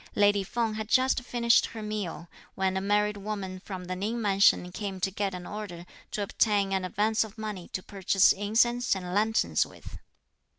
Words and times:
Lady 0.15 0.43
Feng 0.43 0.73
had 0.73 0.87
just 0.89 1.21
finished 1.23 1.67
her 1.67 1.83
meal, 1.83 2.27
when 2.55 2.75
a 2.75 2.81
married 2.81 3.17
woman 3.17 3.59
from 3.59 3.83
the 3.85 3.95
Ning 3.95 4.19
mansion 4.19 4.71
came 4.71 4.99
to 4.99 5.11
get 5.11 5.35
an 5.35 5.45
order 5.45 5.85
to 6.09 6.23
obtain 6.23 6.73
an 6.73 6.83
advance 6.83 7.23
of 7.23 7.37
money 7.37 7.67
to 7.67 7.83
purchase 7.83 8.31
incense 8.31 8.95
and 8.95 9.13
lanterns 9.13 9.63
with. 9.63 9.99